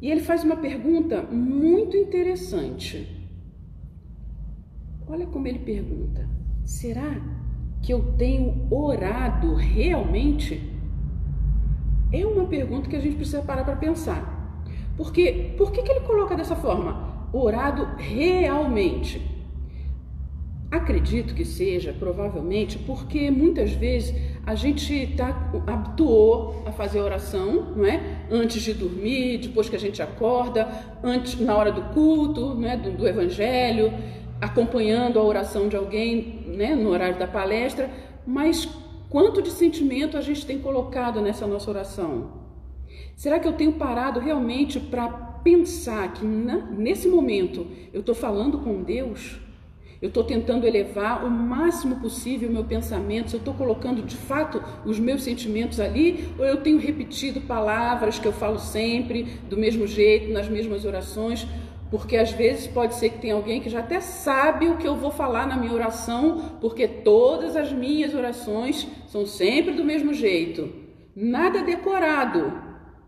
[0.00, 3.19] E ele faz uma pergunta muito interessante.
[5.10, 6.24] Olha como ele pergunta:
[6.64, 7.20] será
[7.82, 10.70] que eu tenho orado realmente?
[12.12, 14.38] É uma pergunta que a gente precisa parar para pensar.
[14.96, 17.28] Porque por que, que ele coloca dessa forma?
[17.32, 19.20] Orado realmente.
[20.70, 24.14] Acredito que seja, provavelmente, porque muitas vezes
[24.46, 28.26] a gente tá, habituou a fazer oração, não é?
[28.30, 30.68] Antes de dormir, depois que a gente acorda,
[31.02, 32.76] antes na hora do culto, não é?
[32.76, 33.92] do, do evangelho,
[34.40, 36.74] acompanhando a oração de alguém, né?
[36.74, 37.90] no horário da palestra.
[38.26, 38.68] Mas
[39.08, 42.40] quanto de sentimento a gente tem colocado nessa nossa oração?
[43.16, 45.08] Será que eu tenho parado realmente para
[45.44, 49.40] pensar que na, nesse momento eu estou falando com Deus?
[50.00, 54.16] Eu estou tentando elevar o máximo possível o meu pensamento, se eu estou colocando de
[54.16, 59.58] fato os meus sentimentos ali, ou eu tenho repetido palavras que eu falo sempre, do
[59.58, 61.46] mesmo jeito, nas mesmas orações,
[61.90, 64.94] porque às vezes pode ser que tenha alguém que já até sabe o que eu
[64.94, 70.72] vou falar na minha oração, porque todas as minhas orações são sempre do mesmo jeito.
[71.16, 72.52] Nada decorado,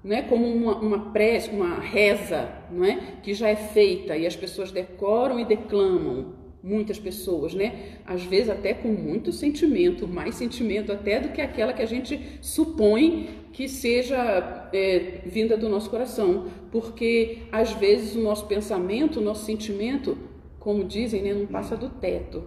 [0.02, 3.18] não é como uma, uma prece, uma reza, não é?
[3.22, 7.98] Que já é feita e as pessoas decoram e declamam muitas pessoas, né?
[8.04, 12.20] Às vezes até com muito sentimento, mais sentimento até do que aquela que a gente
[12.40, 19.22] supõe que seja é, vinda do nosso coração, porque às vezes o nosso pensamento, o
[19.22, 20.16] nosso sentimento,
[20.58, 22.42] como dizem, né, não passa do teto,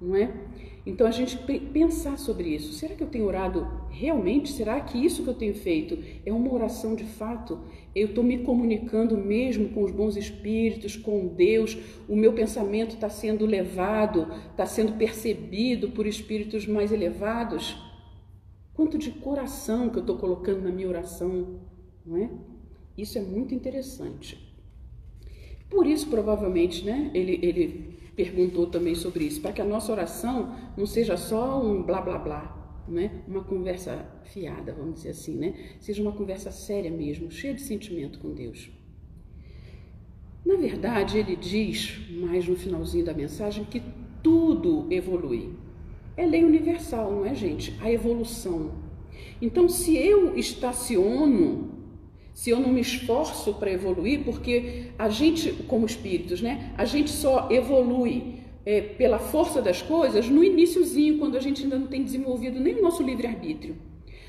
[0.00, 0.32] não é?
[0.84, 1.36] Então a gente
[1.72, 2.72] pensar sobre isso.
[2.72, 4.50] Será que eu tenho orado realmente?
[4.50, 7.60] Será que isso que eu tenho feito é uma oração de fato?
[7.94, 11.76] Eu estou me comunicando mesmo com os bons espíritos, com Deus?
[12.08, 17.89] O meu pensamento está sendo levado, está sendo percebido por espíritos mais elevados?
[18.80, 21.60] Quanto de coração que eu estou colocando na minha oração,
[22.02, 22.30] não é?
[22.96, 24.38] Isso é muito interessante.
[25.68, 30.56] Por isso, provavelmente, né, ele, ele perguntou também sobre isso, para que a nossa oração
[30.78, 33.22] não seja só um blá blá blá, né?
[33.28, 35.54] uma conversa fiada, vamos dizer assim, né?
[35.78, 38.70] seja uma conversa séria mesmo, cheia de sentimento com Deus.
[40.42, 43.82] Na verdade, ele diz, mais no finalzinho da mensagem, que
[44.22, 45.59] tudo evolui.
[46.20, 47.74] É lei universal, não é, gente?
[47.80, 48.72] A evolução.
[49.40, 51.70] Então, se eu estaciono
[52.40, 57.10] se eu não me esforço para evoluir, porque a gente, como espíritos, né, a gente
[57.10, 62.02] só evolui é, pela força das coisas no iníciozinho, quando a gente ainda não tem
[62.02, 63.76] desenvolvido nem o nosso livre-arbítrio.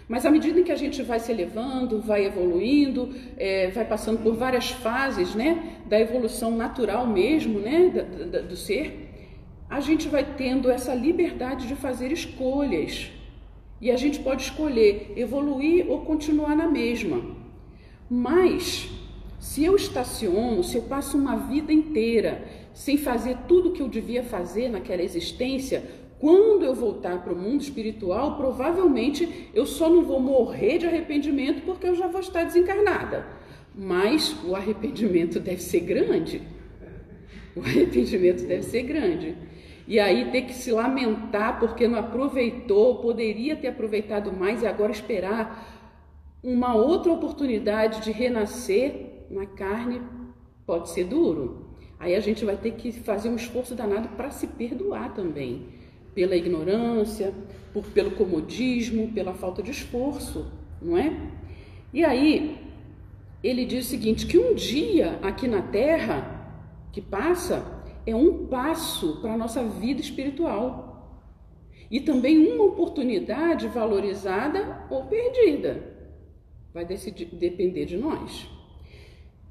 [0.10, 4.22] Mas à medida em que a gente vai se elevando, vai evoluindo, é, vai passando
[4.22, 9.11] por várias fases né, da evolução natural mesmo né, da, da, do ser,
[9.72, 13.10] a gente vai tendo essa liberdade de fazer escolhas.
[13.80, 17.24] E a gente pode escolher evoluir ou continuar na mesma.
[18.10, 18.90] Mas,
[19.40, 23.88] se eu estaciono, se eu passo uma vida inteira sem fazer tudo o que eu
[23.88, 25.84] devia fazer naquela existência,
[26.20, 31.62] quando eu voltar para o mundo espiritual, provavelmente eu só não vou morrer de arrependimento
[31.62, 33.26] porque eu já vou estar desencarnada.
[33.74, 36.42] Mas o arrependimento deve ser grande.
[37.56, 39.36] O arrependimento deve ser grande.
[39.88, 44.92] E aí ter que se lamentar porque não aproveitou, poderia ter aproveitado mais e agora
[44.92, 45.82] esperar
[46.44, 50.02] uma outra oportunidade de renascer na carne
[50.66, 51.68] pode ser duro.
[52.00, 55.68] Aí a gente vai ter que fazer um esforço danado para se perdoar também,
[56.16, 57.34] pela ignorância,
[57.72, 61.16] por, pelo comodismo, pela falta de esforço, não é?
[61.94, 62.58] E aí
[63.44, 66.40] ele diz o seguinte: que um dia aqui na Terra
[66.92, 70.92] que passa é um passo para a nossa vida espiritual
[71.90, 75.92] e também uma oportunidade valorizada ou perdida.
[76.74, 78.48] Vai decidir, depender de nós.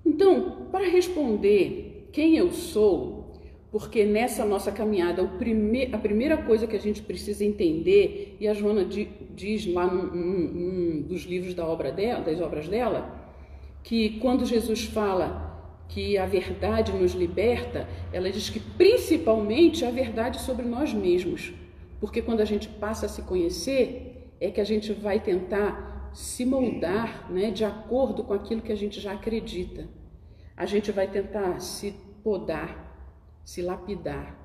[0.05, 3.35] Então, para responder quem eu sou,
[3.71, 8.55] porque nessa nossa caminhada prime, a primeira coisa que a gente precisa entender, e a
[8.55, 13.21] Joana diz lá num, num, num dos livros da obra dela, das obras dela,
[13.85, 15.50] que quando Jesus fala
[15.91, 21.53] que a verdade nos liberta, ela diz que principalmente a verdade sobre nós mesmos.
[22.01, 26.45] Porque quando a gente passa a se conhecer, é que a gente vai tentar se
[26.45, 29.89] moldar né, de acordo com aquilo que a gente já acredita.
[30.57, 34.39] A gente vai tentar se podar, se lapidar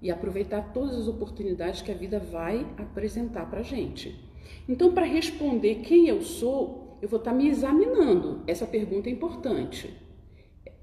[0.00, 4.18] e aproveitar todas as oportunidades que a vida vai apresentar para a gente.
[4.66, 8.42] Então, para responder quem eu sou, eu vou estar tá me examinando.
[8.46, 9.94] Essa pergunta é importante.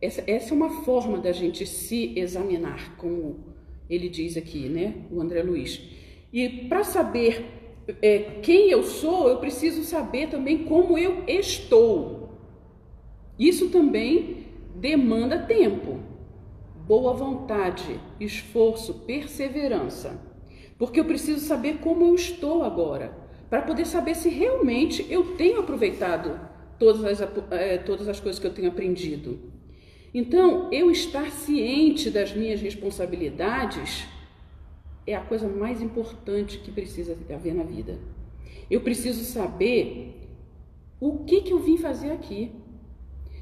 [0.02, 3.56] Essa, essa é uma forma da gente se examinar, como
[3.90, 5.82] ele diz aqui, né, o André Luiz.
[6.32, 7.46] E para saber
[8.02, 12.30] é, quem eu sou, eu preciso saber também como eu estou.
[13.40, 16.00] Isso também demanda tempo,
[16.86, 20.22] boa vontade, esforço, perseverança.
[20.78, 23.18] Porque eu preciso saber como eu estou agora,
[23.50, 26.40] para poder saber se realmente eu tenho aproveitado
[26.78, 29.57] todas as, é, todas as coisas que eu tenho aprendido.
[30.20, 34.08] Então, eu estar ciente das minhas responsabilidades
[35.06, 38.00] é a coisa mais importante que precisa haver na vida.
[38.68, 40.28] Eu preciso saber
[41.00, 42.52] o que, que eu vim fazer aqui.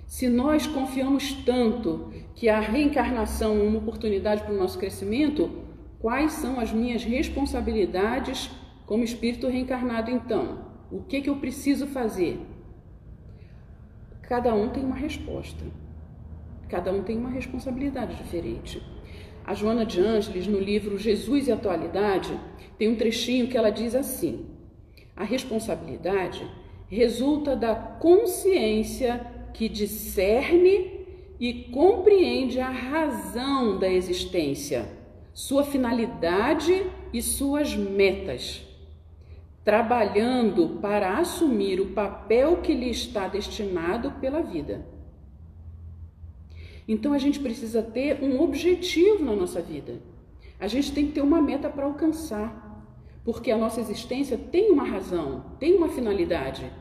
[0.06, 5.50] Se nós confiamos tanto que a reencarnação é uma oportunidade para o nosso crescimento,
[5.98, 8.52] quais são as minhas responsabilidades
[8.86, 10.66] como espírito reencarnado então?
[10.92, 12.38] O que, que eu preciso fazer?
[14.24, 15.64] Cada um tem uma resposta.
[16.70, 18.82] Cada um tem uma responsabilidade diferente.
[19.46, 22.38] A Joana de Ângeles, no livro Jesus e Atualidade,
[22.78, 24.46] tem um trechinho que ela diz assim:
[25.16, 26.46] a responsabilidade
[26.88, 31.06] resulta da consciência que discerne
[31.40, 34.88] e compreende a razão da existência,
[35.34, 38.66] sua finalidade e suas metas,
[39.64, 44.95] trabalhando para assumir o papel que lhe está destinado pela vida.
[46.88, 50.02] Então a gente precisa ter um objetivo na nossa vida.
[50.60, 52.64] A gente tem que ter uma meta para alcançar.
[53.24, 56.72] Porque a nossa existência tem uma razão, tem uma finalidade.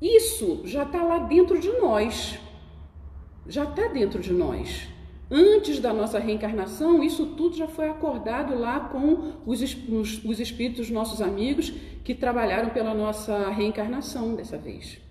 [0.00, 2.38] Isso já está lá dentro de nós.
[3.46, 4.88] Já está dentro de nós.
[5.30, 10.90] Antes da nossa reencarnação, isso tudo já foi acordado lá com os, os, os espíritos
[10.90, 11.70] nossos amigos
[12.02, 15.03] que trabalharam pela nossa reencarnação dessa vez.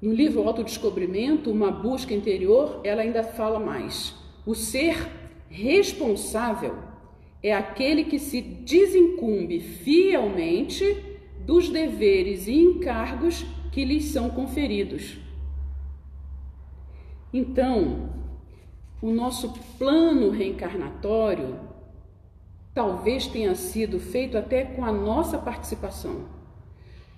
[0.00, 4.14] No livro Autodescobrimento, Uma Busca Interior, ela ainda fala mais.
[4.46, 4.96] O ser
[5.50, 6.74] responsável
[7.42, 10.96] é aquele que se desincumbe fielmente
[11.44, 15.18] dos deveres e encargos que lhes são conferidos.
[17.32, 18.10] Então,
[19.02, 21.60] o nosso plano reencarnatório
[22.72, 26.39] talvez tenha sido feito até com a nossa participação.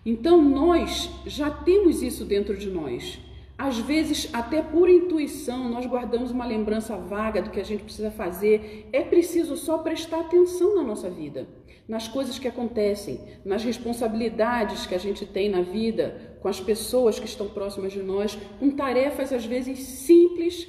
[0.05, 3.21] Então nós já temos isso dentro de nós.
[3.57, 8.11] Às vezes, até por intuição, nós guardamos uma lembrança vaga do que a gente precisa
[8.11, 8.89] fazer.
[8.93, 11.47] É preciso só prestar atenção na nossa vida,
[11.87, 17.21] nas coisas que acontecem, nas responsabilidades que a gente tem na vida, com as pessoas
[17.21, 20.67] que estão próximas de nós, com tarefas às vezes simples,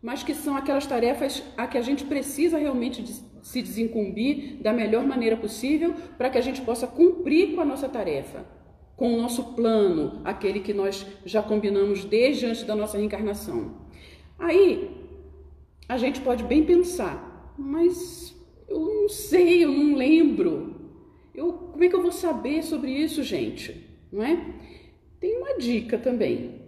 [0.00, 3.04] mas que são aquelas tarefas a que a gente precisa realmente
[3.42, 7.88] se desincumbir da melhor maneira possível para que a gente possa cumprir com a nossa
[7.88, 8.55] tarefa
[8.96, 13.74] com o nosso plano, aquele que nós já combinamos desde antes da nossa reencarnação.
[14.38, 14.90] Aí
[15.86, 18.34] a gente pode bem pensar, mas
[18.66, 20.74] eu não sei, eu não lembro.
[21.34, 23.86] Eu, como é que eu vou saber sobre isso, gente?
[24.10, 24.54] Não é?
[25.20, 26.62] Tem uma dica também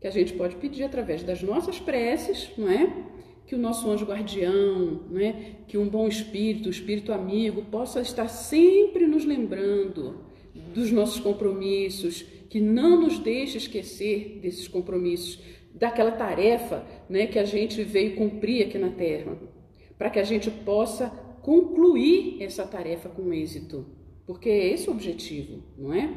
[0.00, 3.04] que a gente pode pedir através das nossas preces, não é?
[3.46, 5.56] Que o nosso anjo guardião, não é?
[5.68, 10.25] Que um bom espírito, um espírito amigo possa estar sempre nos lembrando
[10.76, 15.40] dos nossos compromissos, que não nos deixe esquecer desses compromissos,
[15.74, 19.36] daquela tarefa né, que a gente veio cumprir aqui na Terra,
[19.96, 21.08] para que a gente possa
[21.42, 23.86] concluir essa tarefa com êxito,
[24.26, 26.10] porque é esse o objetivo, não é?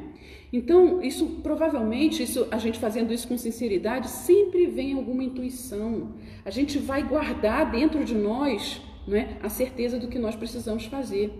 [0.51, 6.15] Então, isso provavelmente, isso, a gente fazendo isso com sinceridade, sempre vem alguma intuição.
[6.43, 10.85] A gente vai guardar dentro de nós não é, a certeza do que nós precisamos
[10.85, 11.31] fazer.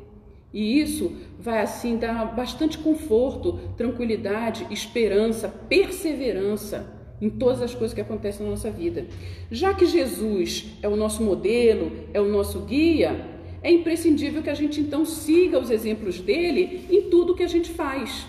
[0.54, 8.02] E isso vai assim dar bastante conforto, tranquilidade, esperança, perseverança em todas as coisas que
[8.02, 9.06] acontecem na nossa vida.
[9.52, 13.28] Já que Jesus é o nosso modelo, é o nosso guia,
[13.62, 17.70] é imprescindível que a gente então siga os exemplos dele em tudo que a gente
[17.70, 18.26] faz,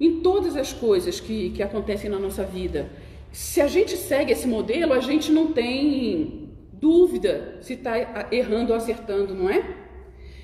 [0.00, 2.88] em todas as coisas que, que acontecem na nossa vida.
[3.32, 8.76] Se a gente segue esse modelo, a gente não tem dúvida se está errando ou
[8.76, 9.79] acertando, não é?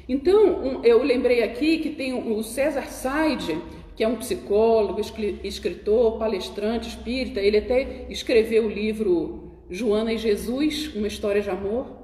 [0.08, 3.58] Então, um, eu lembrei aqui que tem o César Said,
[3.96, 5.00] que é um psicólogo,
[5.42, 11.96] escritor, palestrante espírita, ele até escreveu o livro Joana e Jesus, uma história de amor.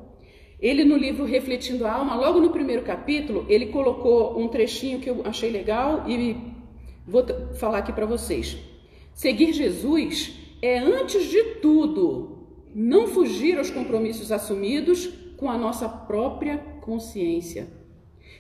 [0.59, 5.11] Ele no livro Refletindo a Alma, logo no primeiro capítulo, ele colocou um trechinho que
[5.11, 6.37] eu achei legal e
[7.07, 8.57] vou falar aqui para vocês.
[9.13, 16.57] Seguir Jesus é antes de tudo não fugir aos compromissos assumidos com a nossa própria
[16.81, 17.82] consciência.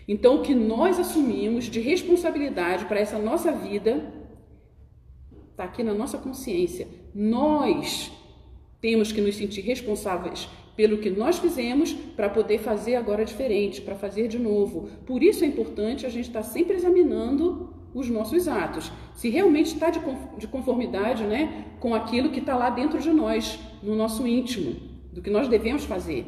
[0.06, 4.12] Então, o que nós assumimos de responsabilidade para essa nossa vida
[5.50, 6.88] está aqui na nossa consciência.
[7.14, 8.10] Nós
[8.80, 13.94] temos que nos sentir responsáveis pelo que nós fizemos para poder fazer agora diferente, para
[13.94, 14.88] fazer de novo.
[15.06, 19.74] Por isso é importante a gente estar tá sempre examinando os nossos atos, se realmente
[19.74, 24.76] está de conformidade né, com aquilo que está lá dentro de nós, no nosso íntimo,
[25.12, 26.24] do que nós devemos fazer.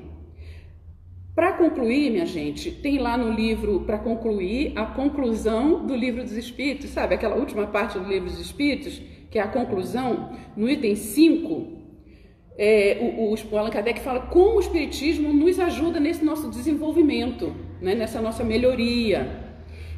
[1.34, 6.36] Para concluir, minha gente, tem lá no livro, para concluir, a conclusão do livro dos
[6.36, 7.16] Espíritos, sabe?
[7.16, 11.74] Aquela última parte do livro dos Espíritos, que é a conclusão, no item 5,
[12.56, 17.96] é, o, o Allan Kardec fala como o Espiritismo nos ajuda nesse nosso desenvolvimento, né?
[17.96, 19.42] nessa nossa melhoria.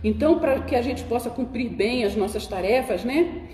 [0.03, 3.49] Então, para que a gente possa cumprir bem as nossas tarefas, né?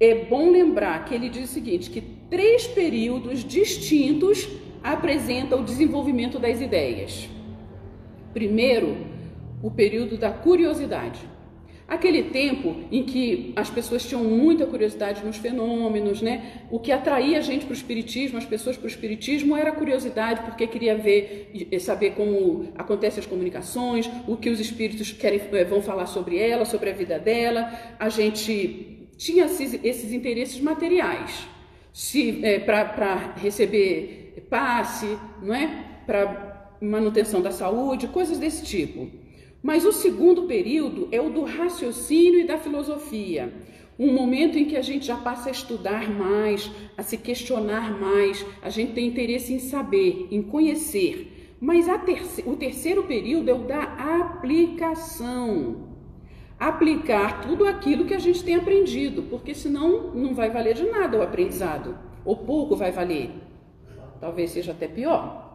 [0.00, 4.48] É bom lembrar que ele diz o seguinte, que três períodos distintos
[4.82, 7.28] apresentam o desenvolvimento das ideias.
[8.32, 8.96] Primeiro,
[9.62, 11.20] o período da curiosidade.
[11.86, 16.62] Aquele tempo em que as pessoas tinham muita curiosidade nos fenômenos, né?
[16.70, 19.74] O que atraía a gente para o espiritismo, as pessoas para o espiritismo, era a
[19.74, 25.64] curiosidade, porque queria ver, saber como acontecem as comunicações, o que os espíritos querem, eh,
[25.64, 27.70] vão falar sobre ela, sobre a vida dela.
[27.98, 31.46] A gente tinha esses, esses interesses materiais,
[32.42, 35.84] é, para receber passe, não é?
[36.06, 39.10] Para manutenção da saúde, coisas desse tipo.
[39.62, 43.52] Mas o segundo período é o do raciocínio e da filosofia.
[43.98, 48.46] Um momento em que a gente já passa a estudar mais, a se questionar mais,
[48.62, 51.56] a gente tem interesse em saber, em conhecer.
[51.60, 53.82] Mas terce o terceiro período é o da
[54.22, 55.89] aplicação.
[56.60, 61.16] Aplicar tudo aquilo que a gente tem aprendido, porque senão não vai valer de nada
[61.16, 63.30] o aprendizado, ou pouco vai valer.
[64.20, 65.48] Talvez seja até pior.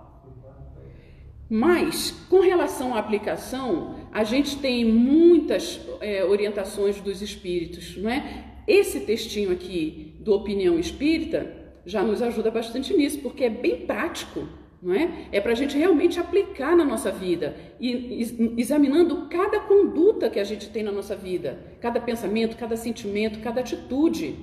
[1.47, 8.45] Mas, com relação à aplicação, a gente tem muitas é, orientações dos espíritos, não é?
[8.67, 14.47] Esse textinho aqui do Opinião Espírita já nos ajuda bastante nisso, porque é bem prático,
[14.85, 15.09] não é?
[15.31, 20.43] É para a gente realmente aplicar na nossa vida e examinando cada conduta que a
[20.43, 24.35] gente tem na nossa vida, cada pensamento, cada sentimento, cada atitude.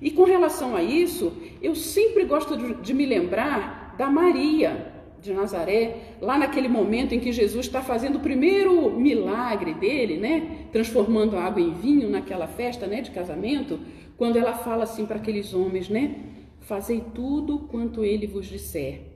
[0.00, 5.30] E com relação a isso, eu sempre gosto de, de me lembrar da Maria, de
[5.34, 11.36] Nazaré, lá naquele momento em que Jesus está fazendo o primeiro milagre dele, né, transformando
[11.36, 13.78] a água em vinho naquela festa, né, de casamento,
[14.16, 16.16] quando ela fala assim para aqueles homens, né,
[16.60, 19.11] fazei tudo quanto ele vos disser.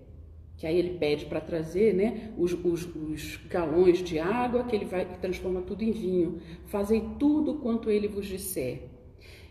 [0.56, 4.86] Que aí ele pede para trazer, né, os, os, os, galões de água que ele
[4.86, 6.40] vai que transforma tudo em vinho.
[6.64, 8.96] Fazei tudo quanto ele vos disser.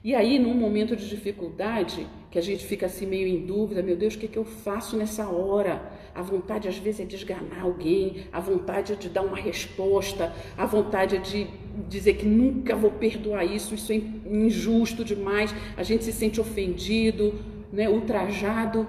[0.03, 3.95] E aí, num momento de dificuldade, que a gente fica assim meio em dúvida, meu
[3.95, 5.91] Deus, o que, que eu faço nessa hora?
[6.13, 10.31] A vontade às vezes é de esganar alguém, a vontade é de dar uma resposta,
[10.55, 11.47] a vontade é de
[11.89, 17.33] dizer que nunca vou perdoar isso, isso é injusto demais, a gente se sente ofendido,
[17.73, 18.87] né, ultrajado.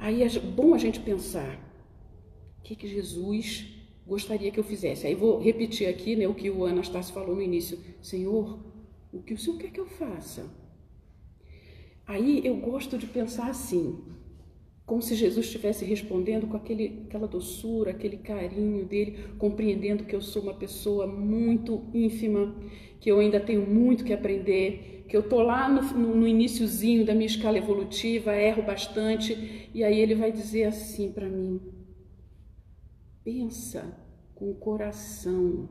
[0.00, 1.54] Aí é bom a gente pensar,
[2.58, 3.66] o que, que Jesus
[4.06, 5.06] gostaria que eu fizesse?
[5.06, 7.78] Aí vou repetir aqui né, o que o Anastácio falou no início.
[8.00, 8.58] Senhor,
[9.12, 10.50] o que o senhor quer que eu faça?
[12.06, 14.02] Aí eu gosto de pensar assim,
[14.86, 20.22] como se Jesus estivesse respondendo com aquele, aquela doçura, aquele carinho dele, compreendendo que eu
[20.22, 22.56] sou uma pessoa muito ínfima,
[22.98, 27.04] que eu ainda tenho muito que aprender, que eu tô lá no, no, no iníciozinho
[27.04, 31.60] da minha escala evolutiva, erro bastante, e aí ele vai dizer assim para mim:
[33.22, 33.94] pensa
[34.34, 35.68] com o coração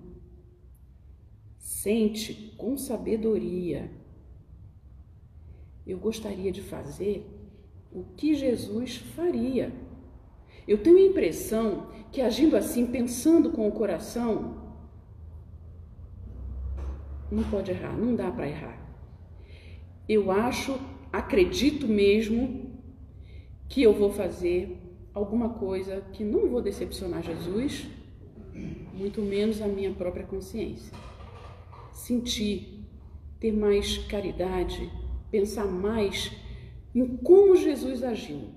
[1.70, 3.92] Sente com sabedoria.
[5.86, 7.26] Eu gostaria de fazer
[7.92, 9.72] o que Jesus faria.
[10.68, 14.76] Eu tenho a impressão que agindo assim, pensando com o coração,
[17.32, 18.89] não pode errar, não dá para errar.
[20.10, 20.78] Eu acho,
[21.14, 22.82] acredito mesmo
[23.70, 24.78] que eu vou fazer
[25.14, 27.88] alguma coisa que não vou decepcionar Jesus,
[28.94, 30.92] muito menos a minha própria consciência
[32.00, 32.86] sentir,
[33.40, 34.92] ter mais caridade,
[35.30, 36.32] pensar mais
[36.96, 38.50] em como Jesus agiu,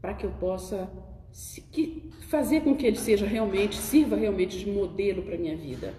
[0.00, 0.90] para que eu possa
[2.28, 5.92] fazer com que ele seja realmente, sirva realmente de modelo para minha vida.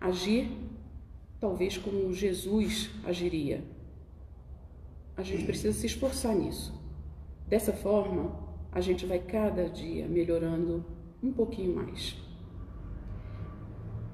[0.00, 0.50] Agir
[1.44, 3.62] talvez como Jesus agiria.
[5.14, 6.72] A gente precisa se esforçar nisso.
[7.46, 8.34] Dessa forma,
[8.72, 10.82] a gente vai cada dia melhorando
[11.22, 12.16] um pouquinho mais.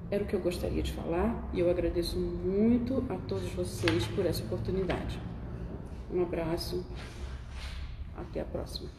[0.09, 4.25] Era o que eu gostaria de falar e eu agradeço muito a todos vocês por
[4.25, 5.17] essa oportunidade.
[6.13, 6.85] Um abraço,
[8.17, 8.89] até a próxima.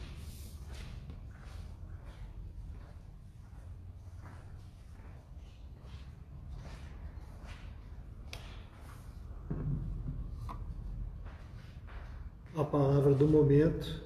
[12.55, 14.03] A palavra do momento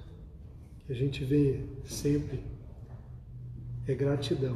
[0.80, 2.46] que a gente vê sempre
[3.86, 4.56] é gratidão.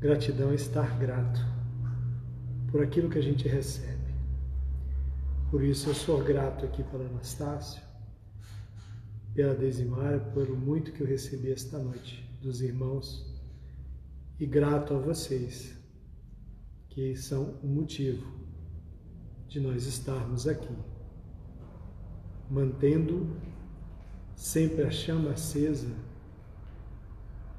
[0.00, 1.40] Gratidão é estar grato
[2.72, 4.12] por aquilo que a gente recebe.
[5.48, 7.80] Por isso eu sou grato aqui pelo Anastácio,
[9.32, 13.32] pela Desimara, pelo muito que eu recebi esta noite dos irmãos
[14.40, 15.78] e grato a vocês,
[16.88, 18.26] que são o motivo
[19.46, 20.74] de nós estarmos aqui,
[22.52, 23.34] mantendo
[24.36, 25.88] sempre a chama acesa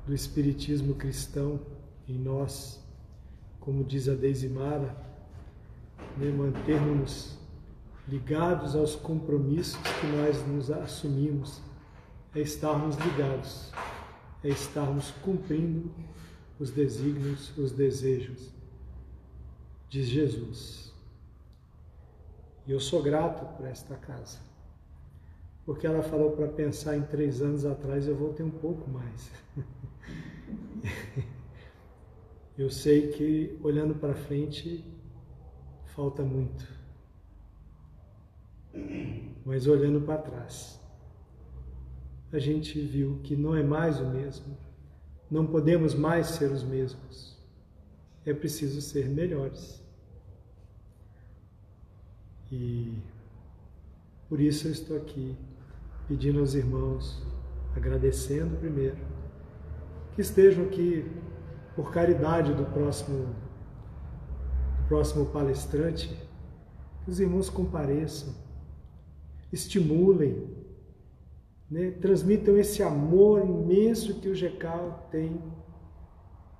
[0.05, 1.59] do Espiritismo cristão
[2.07, 2.79] em nós,
[3.59, 4.95] como diz a Deisimara,
[6.15, 7.35] né, mantermos
[8.07, 11.59] ligados aos compromissos que nós nos assumimos,
[12.35, 13.71] é estarmos ligados,
[14.43, 15.91] é estarmos cumprindo
[16.59, 18.51] os desígnios, os desejos
[19.89, 20.93] de Jesus.
[22.67, 24.52] E eu sou grato por esta casa,
[25.65, 29.31] porque ela falou para pensar em três anos atrás, eu vou ter um pouco mais.
[32.57, 34.83] eu sei que olhando para frente
[35.85, 36.67] falta muito,
[39.45, 40.81] mas olhando para trás,
[42.31, 44.57] a gente viu que não é mais o mesmo,
[45.31, 47.37] não podemos mais ser os mesmos,
[48.25, 49.81] é preciso ser melhores.
[52.51, 52.99] E
[54.27, 55.35] por isso eu estou aqui
[56.07, 57.21] pedindo aos irmãos,
[57.75, 58.97] agradecendo primeiro,
[60.13, 61.09] que estejam aqui
[61.75, 63.27] por caridade do próximo,
[64.77, 66.09] do próximo palestrante,
[67.03, 68.33] que os irmãos compareçam,
[69.51, 70.47] estimulem,
[71.69, 75.41] né, transmitam esse amor imenso que o GECAL tem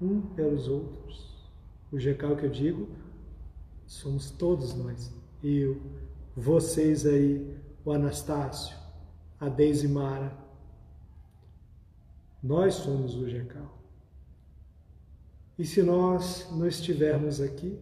[0.02, 1.52] um pelos outros.
[1.92, 2.88] O GECAL que eu digo,
[3.86, 5.12] somos todos nós
[5.44, 5.78] eu,
[6.36, 8.76] vocês aí, o Anastácio,
[9.44, 10.38] a Deise Mara.
[12.42, 13.78] Nós somos o GECAL.
[15.60, 17.78] E se nós não estivermos aqui,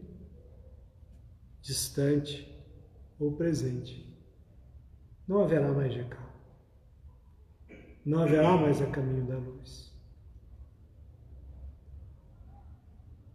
[1.61, 2.51] distante
[3.19, 4.11] ou presente,
[5.27, 6.31] não haverá mais GECAL.
[8.03, 9.91] Não haverá mais a caminho da luz.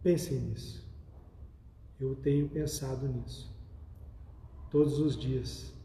[0.03, 0.85] Pensem nisso.
[1.97, 3.55] Eu tenho pensado nisso
[4.69, 5.76] todos os dias.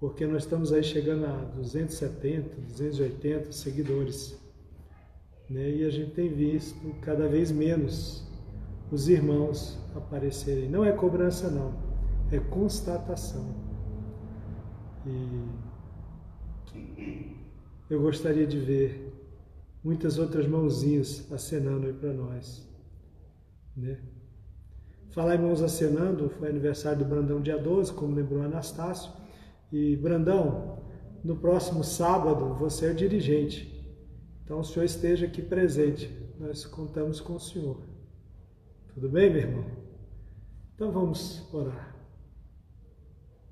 [0.00, 4.38] Porque nós estamos aí chegando a 270, 280 seguidores.
[5.48, 5.70] Né?
[5.76, 8.26] E a gente tem visto cada vez menos
[8.90, 10.68] os irmãos aparecerem.
[10.68, 11.74] Não é cobrança, não,
[12.30, 13.54] é constatação.
[15.06, 15.44] E
[17.90, 19.12] eu gostaria de ver
[19.82, 22.66] muitas outras mãozinhas acenando aí para nós.
[23.76, 23.98] Né?
[25.10, 29.12] Falar Irmãos Acenando, foi aniversário do Brandão dia 12, como lembrou Anastácio.
[29.72, 30.78] E Brandão,
[31.22, 33.72] no próximo sábado você é o dirigente.
[34.44, 36.10] Então o senhor esteja aqui presente.
[36.38, 37.80] Nós contamos com o senhor.
[38.92, 39.64] Tudo bem, meu irmão?
[40.74, 41.94] Então vamos orar.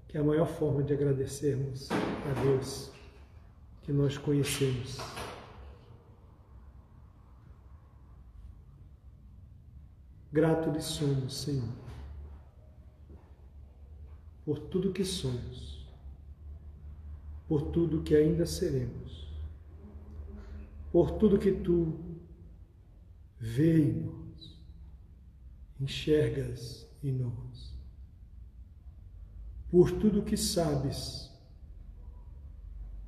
[0.08, 2.92] Que é a maior forma de agradecermos a Deus
[3.82, 4.98] que nós conhecemos.
[10.32, 11.68] Grato lhe somos, Senhor,
[14.46, 15.71] por tudo que somos,
[17.52, 19.30] por tudo que ainda seremos,
[20.90, 22.00] por tudo que tu
[23.38, 24.58] vê em nós,
[25.78, 27.76] enxergas em nós,
[29.70, 31.30] por tudo que sabes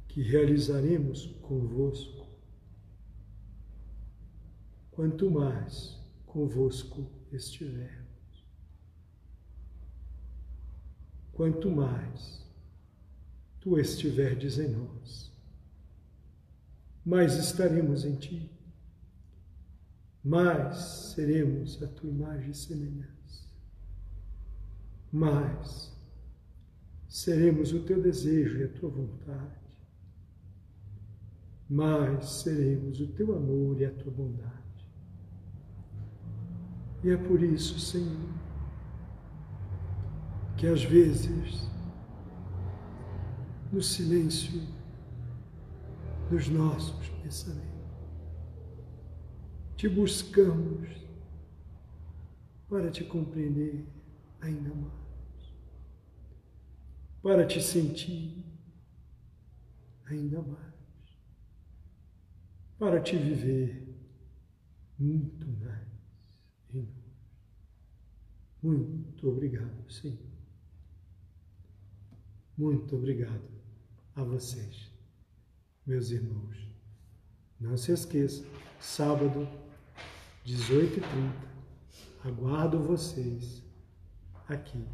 [0.08, 2.26] que realizaremos convosco.
[4.90, 8.44] Quanto mais convosco estivermos.
[11.32, 12.43] Quanto mais
[13.64, 15.32] tu estiverdes em nós,
[17.04, 18.50] mais estaremos em ti,
[20.22, 20.76] mais
[21.14, 23.48] seremos a tua imagem e semelhança,
[25.10, 25.96] mais
[27.08, 29.64] seremos o teu desejo e a tua vontade,
[31.66, 34.52] mais seremos o teu amor e a tua bondade.
[37.02, 38.28] E é por isso, Senhor,
[40.58, 41.73] que às vezes,
[43.74, 44.62] no silêncio
[46.30, 47.74] dos nossos pensamentos,
[49.76, 50.88] te buscamos
[52.68, 53.84] para te compreender
[54.40, 55.52] ainda mais,
[57.20, 58.44] para te sentir
[60.06, 60.74] ainda mais,
[62.78, 63.92] para te viver
[64.96, 65.84] muito mais.
[68.62, 70.16] Muito obrigado, Senhor.
[72.56, 73.63] Muito obrigado
[74.16, 74.90] a vocês.
[75.86, 76.56] Meus irmãos,
[77.60, 78.44] não se esqueça,
[78.80, 79.48] sábado,
[80.46, 81.32] 18h30,
[82.24, 83.62] aguardo vocês
[84.48, 84.86] aqui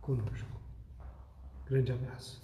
[0.00, 0.60] conosco.
[1.66, 2.42] Grande abraço.